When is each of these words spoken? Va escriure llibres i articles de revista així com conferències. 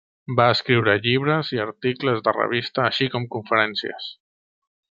Va 0.37 0.45
escriure 0.53 0.95
llibres 1.03 1.51
i 1.57 1.61
articles 1.65 2.25
de 2.29 2.33
revista 2.39 2.85
així 2.87 3.11
com 3.17 3.29
conferències. 3.37 4.09